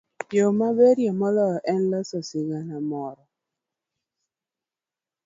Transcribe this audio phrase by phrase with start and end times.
[0.35, 3.23] Yo maberie moloyo en loso sigana moro.